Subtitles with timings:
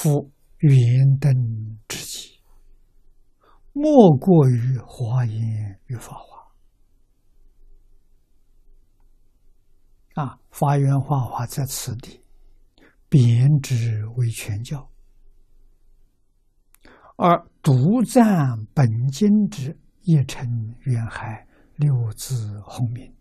[0.00, 1.30] 夫圆灯
[1.86, 2.40] 之际，
[3.74, 6.40] 莫过于华严与法华。
[10.22, 12.18] 啊，法缘法华在此地，
[13.10, 14.90] 贬之为全教，
[17.16, 21.46] 而独占本经之一尘缘海
[21.76, 23.14] 六字洪名，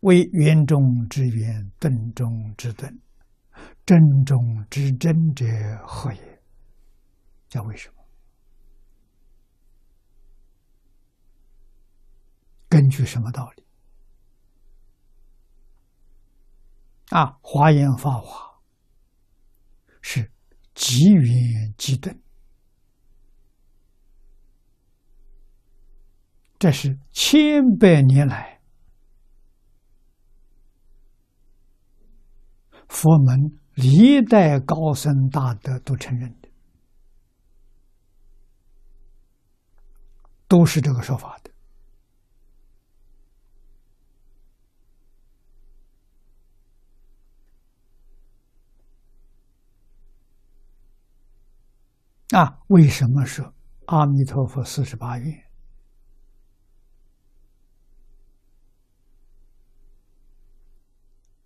[0.00, 3.00] 为圆中之圆，顿中之顿。
[3.86, 5.44] 真中之真者
[5.86, 6.42] 何也？
[7.48, 7.94] 叫为什么？
[12.68, 13.64] 根据什么道理？
[17.10, 18.60] 啊，华严法华
[20.00, 20.32] 是
[20.74, 22.20] 极圆极顿，
[26.58, 28.53] 这是千百年来
[32.94, 33.58] 佛门。
[33.74, 36.48] 历代高僧大德都承认的，
[40.46, 41.50] 都是这个说法的。
[52.38, 53.52] 啊，为什么说
[53.86, 55.44] 阿弥陀佛四十八愿，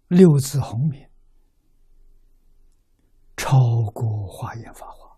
[0.08, 1.08] 六字洪名？
[3.40, 3.56] 超
[3.94, 5.08] 过华严法华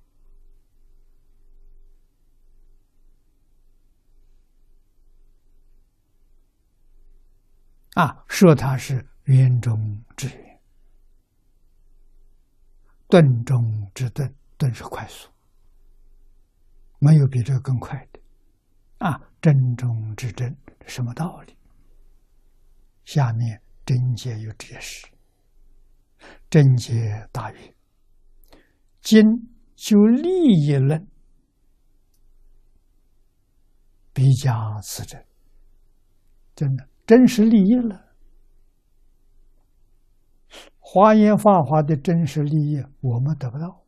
[7.94, 10.60] 啊，说它是圆中之圆，
[13.08, 15.28] 顿中之顿，顿是快速，
[17.00, 18.20] 没有比这个更快的
[18.98, 19.20] 啊。
[19.42, 21.56] 真中之真，什么道理？
[23.04, 25.06] 下面真解有解释，
[26.48, 27.74] 真解大于。
[29.00, 29.24] 今
[29.74, 30.28] 就利
[30.66, 31.06] 益论
[34.12, 35.24] 比较此真，
[36.54, 38.08] 真的真实利益了。
[40.78, 43.82] 华严法华的真实利益，我们得不到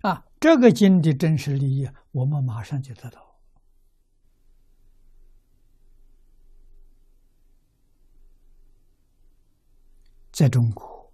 [0.00, 0.24] 啊！
[0.40, 3.27] 这个经的真实利益，我们马上就得到。
[10.38, 11.12] 在中国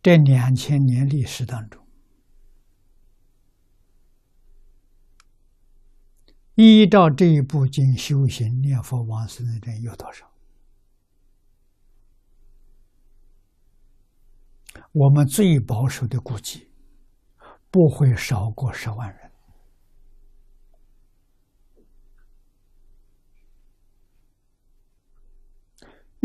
[0.00, 1.84] 这两千年历史当中，
[6.54, 10.30] 依照这一部经修行念佛往生的人有多少？
[14.92, 16.70] 我们最保守的估计，
[17.68, 19.25] 不会少过十万人。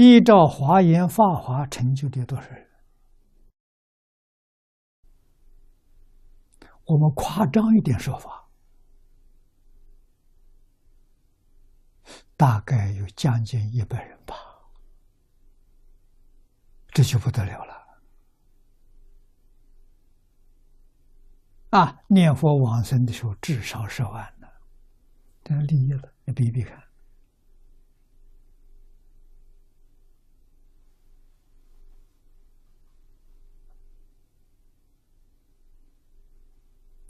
[0.03, 2.67] 依照华严法华成就的多少人？
[6.85, 8.49] 我们夸张一点说法，
[12.35, 14.33] 大概有将近一百人吧，
[16.87, 17.79] 这就不得了了。
[21.69, 24.47] 啊，念佛往生的时候至少十万呢，
[25.43, 26.90] 这利益了，你比比看。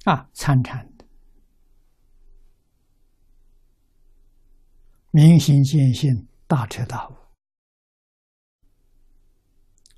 [0.06, 1.06] 啊，参禅的，
[5.12, 7.16] 明心见性，大彻大悟，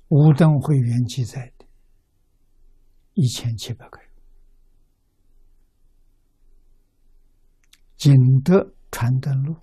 [0.08, 1.66] 无灯会员记载的，
[3.14, 4.10] 一千七百个人，
[7.96, 8.14] 景
[8.44, 9.56] 德传灯录，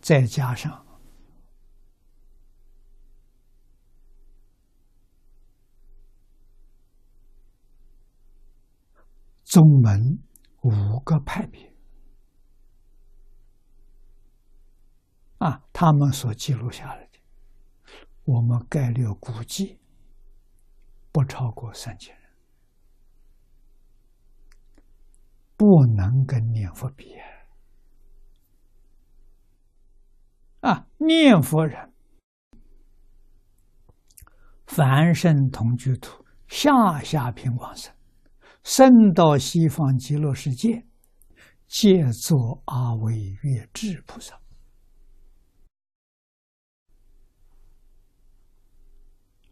[0.00, 0.86] 再加上。
[9.52, 10.18] 宗门
[10.62, 11.74] 五个派别
[15.36, 17.18] 啊，他们所记录下来的，
[18.24, 19.78] 我们概略估计
[21.12, 22.30] 不超过三千人，
[25.58, 27.14] 不能跟念佛比
[30.60, 30.86] 啊！
[30.96, 31.92] 念佛人，
[34.66, 37.94] 凡圣同居土，下下品往生。
[38.62, 40.86] 生到西方极乐世界，
[41.66, 44.40] 皆作阿惟越智菩萨，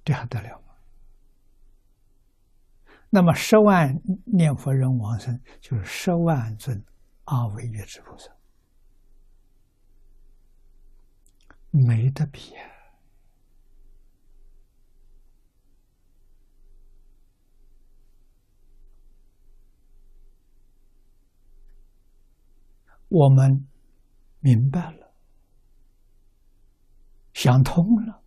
[0.04, 0.74] 这还得了吗？
[3.10, 3.92] 那么十万
[4.24, 6.84] 念佛人往生，就是十万尊
[7.24, 8.30] 阿惟越智菩萨
[11.70, 12.79] 没得比啊！
[23.10, 23.66] 我们
[24.38, 25.12] 明白了，
[27.34, 28.22] 想通了，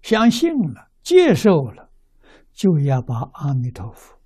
[0.00, 1.90] 相信了，接受了，
[2.52, 4.16] 就要把阿弥陀佛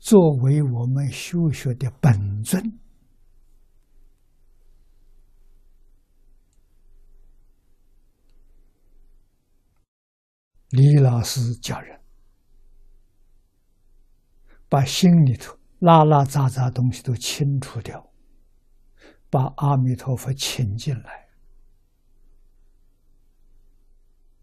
[0.00, 2.60] 作为我们修学的本尊。
[10.70, 12.00] 李老师教人，
[14.68, 15.61] 把心里头。
[15.82, 18.08] 拉拉杂杂东西都清除掉，
[19.28, 21.28] 把阿弥陀佛请进来。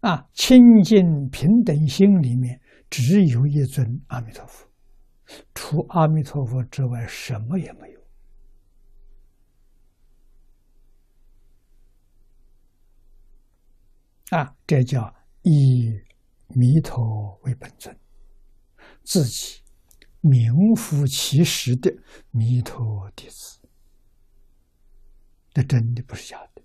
[0.02, 2.60] 啊，清净平等心里面
[2.90, 4.68] 只有一尊阿弥陀佛，
[5.54, 8.02] 除阿弥陀佛之外什么也没有。
[14.38, 15.90] 啊，这叫以
[16.50, 17.98] 弥陀为本尊，
[19.04, 19.62] 自己。
[20.22, 21.94] 名副其实的
[22.32, 23.60] 弥陀弟子，
[25.54, 26.59] 这真的不是假的。